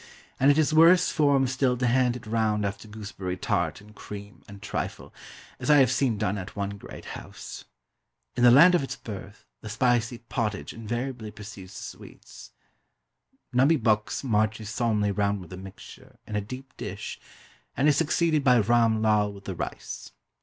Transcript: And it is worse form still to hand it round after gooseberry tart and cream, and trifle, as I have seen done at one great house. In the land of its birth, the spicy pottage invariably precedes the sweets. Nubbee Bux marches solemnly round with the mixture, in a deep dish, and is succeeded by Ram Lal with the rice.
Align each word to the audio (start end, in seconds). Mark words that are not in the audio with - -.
And 0.39 0.49
it 0.49 0.57
is 0.57 0.73
worse 0.73 1.11
form 1.11 1.45
still 1.45 1.77
to 1.77 1.85
hand 1.85 2.15
it 2.15 2.25
round 2.25 2.65
after 2.65 2.87
gooseberry 2.87 3.37
tart 3.37 3.81
and 3.81 3.93
cream, 3.93 4.41
and 4.47 4.59
trifle, 4.59 5.13
as 5.59 5.69
I 5.69 5.77
have 5.77 5.91
seen 5.91 6.17
done 6.17 6.39
at 6.39 6.55
one 6.55 6.71
great 6.79 7.05
house. 7.13 7.65
In 8.35 8.41
the 8.41 8.49
land 8.49 8.73
of 8.73 8.81
its 8.81 8.95
birth, 8.95 9.45
the 9.61 9.69
spicy 9.69 10.17
pottage 10.17 10.73
invariably 10.73 11.29
precedes 11.29 11.75
the 11.77 11.83
sweets. 11.83 12.49
Nubbee 13.53 13.75
Bux 13.77 14.23
marches 14.23 14.71
solemnly 14.71 15.11
round 15.11 15.39
with 15.39 15.51
the 15.51 15.57
mixture, 15.57 16.17
in 16.25 16.35
a 16.35 16.41
deep 16.41 16.75
dish, 16.77 17.19
and 17.77 17.87
is 17.87 17.95
succeeded 17.95 18.43
by 18.43 18.57
Ram 18.57 19.03
Lal 19.03 19.31
with 19.31 19.45
the 19.45 19.53
rice. 19.53 20.13